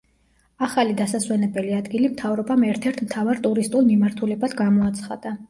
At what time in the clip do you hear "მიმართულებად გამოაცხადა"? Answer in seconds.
3.93-5.37